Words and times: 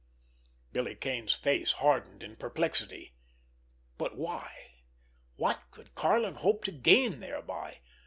Billy 0.71 0.95
Kane's 0.95 1.33
face 1.35 1.73
hardened 1.73 2.23
in 2.23 2.35
perplexity. 2.35 3.13
But 3.99 4.17
why? 4.17 4.81
What 5.35 5.61
could 5.69 5.93
Karlin 5.93 6.37
hope 6.37 6.63
to 6.63 6.71
gain 6.71 7.19
thereby? 7.19 7.81